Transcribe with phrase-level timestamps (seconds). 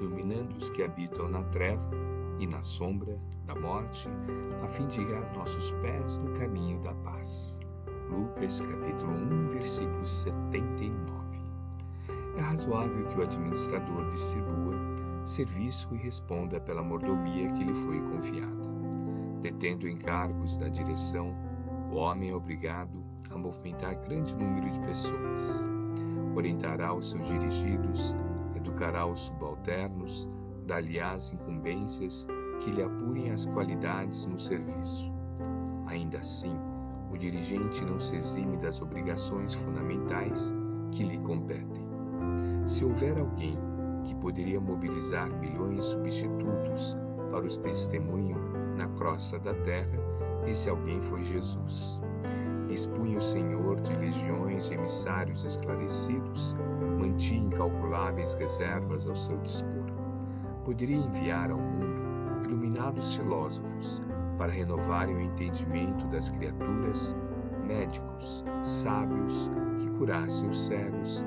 [0.00, 1.90] iluminando os que habitam na treva
[2.38, 4.08] e na sombra da morte,
[4.62, 7.60] a fim de guiar nossos pés no caminho da paz.
[8.08, 11.20] Lucas capítulo 1, versículo 79.
[12.36, 14.74] É razoável que o administrador distribua
[15.24, 18.70] serviço e responda pela mordomia que lhe foi confiada.
[19.42, 21.34] Detendo encargos da direção,
[21.90, 25.68] o homem é obrigado a movimentar grande número de pessoas.
[26.34, 28.14] Orientará os seus dirigidos,
[28.60, 30.28] educará os subalternos,
[30.66, 32.26] dar-lhe as incumbências
[32.60, 35.12] que lhe apurem as qualidades no serviço.
[35.86, 36.54] Ainda assim,
[37.10, 40.54] o dirigente não se exime das obrigações fundamentais
[40.92, 41.88] que lhe competem.
[42.66, 43.58] Se houver alguém
[44.04, 46.96] que poderia mobilizar milhões de substitutos
[47.30, 48.36] para o testemunho
[48.76, 49.98] na crosta da terra,
[50.46, 52.02] esse alguém foi Jesus.
[52.70, 56.54] Dispunha o Senhor de legiões de emissários esclarecidos,
[57.00, 59.86] mantinha incalculáveis reservas ao seu dispor.
[60.64, 64.00] Poderia enviar ao mundo iluminados filósofos
[64.38, 67.16] para renovarem o entendimento das criaturas,
[67.66, 71.24] médicos, sábios que curassem os cegos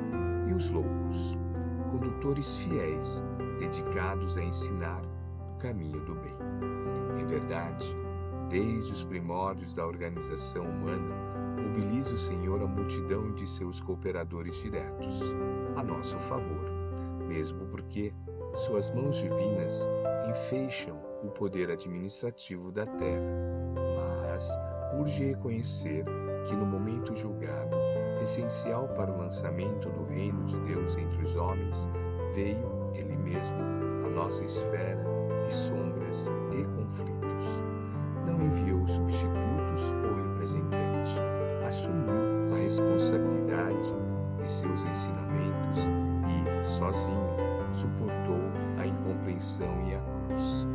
[0.49, 1.37] e os loucos,
[1.91, 3.21] condutores fiéis
[3.59, 5.01] dedicados a ensinar
[5.53, 6.37] o caminho do bem.
[7.19, 7.93] Em verdade,
[8.53, 11.15] desde os primórdios da organização humana,
[11.59, 15.21] mobilize o Senhor a multidão de seus cooperadores diretos,
[15.75, 16.63] a nosso favor,
[17.27, 18.13] mesmo porque
[18.53, 19.89] suas mãos divinas
[20.29, 23.25] enfeixam o poder administrativo da terra.
[24.29, 24.47] Mas
[24.99, 26.05] urge reconhecer
[26.45, 27.75] que no momento julgado,
[28.21, 31.89] essencial para o lançamento do reino de Deus entre os homens,
[32.35, 33.57] veio Ele mesmo
[34.05, 35.03] à nossa esfera
[35.43, 37.22] de sombras e conflitos.
[46.83, 47.37] Sozinho,
[47.71, 48.41] suportou
[48.77, 50.67] a incompreensão e a cruz.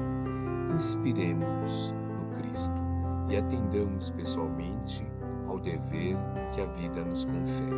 [0.74, 2.80] Inspiremos no Cristo
[3.28, 5.06] e atendamos pessoalmente
[5.46, 6.16] ao dever
[6.52, 7.76] que a vida nos confere.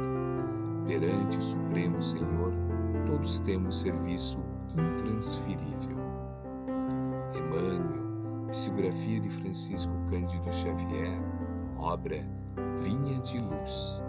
[0.87, 2.53] Perante o Supremo Senhor,
[3.07, 4.39] todos temos serviço
[4.77, 5.97] intransferível.
[7.35, 11.21] Emmanuel, psicografia de Francisco Cândido Xavier,
[11.79, 12.25] obra
[12.81, 14.05] Vinha de Luz,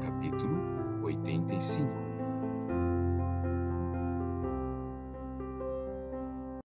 [0.00, 1.99] capítulo 85.